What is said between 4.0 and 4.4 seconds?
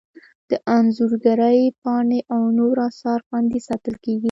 کیږي.